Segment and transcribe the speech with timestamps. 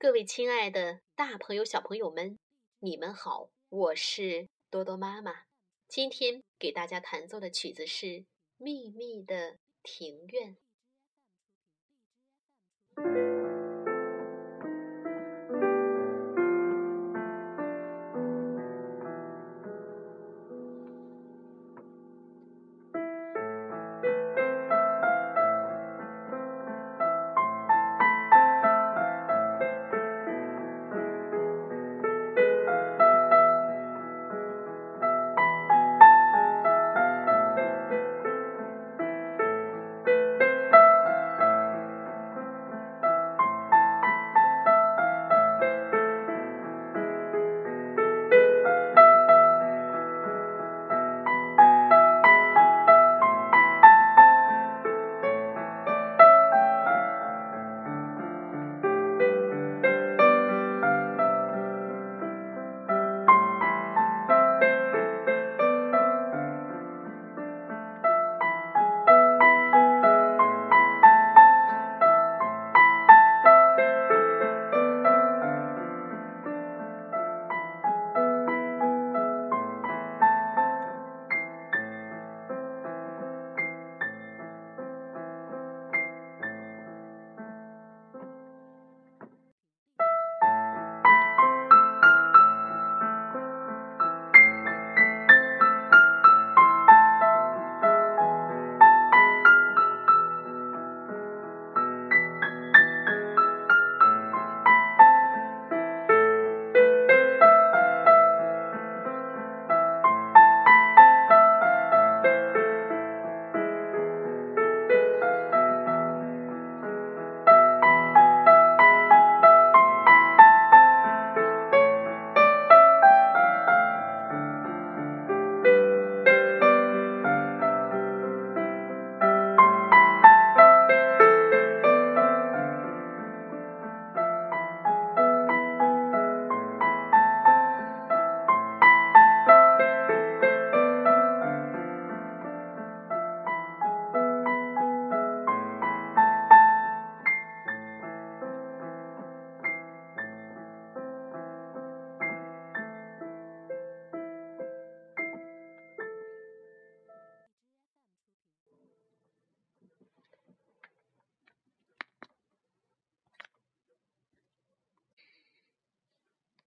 [0.00, 2.38] 各位亲爱的大朋友小朋友们
[2.78, 5.42] 你们好我是多多妈妈。
[5.88, 8.24] 今天给大家弹奏的曲子是
[8.56, 10.56] 秘密的庭院。